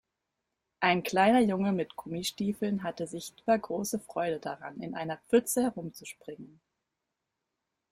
[0.79, 6.59] Ein kleiner Junge mit Gummistiefeln hatte sichtbar große Freude daran, in einer Pfütze herumzuspringen.